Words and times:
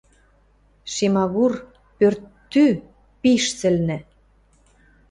Шемагур 0.93 1.53
пӧрттӱ 1.97 2.65
пиш 3.21 3.43
сӹлнӹ! 3.59 3.97